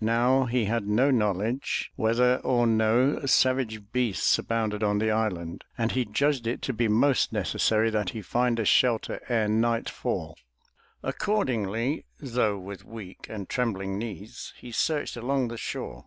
[0.00, 5.92] Now he had no knowledge whether or no savage beasts abounded on the island, and
[5.92, 10.36] he judged it to be most necessary that he find a shelter ere nightfall.
[11.04, 16.06] Accordingly, though with weak and trembling knees, he searched along the shore.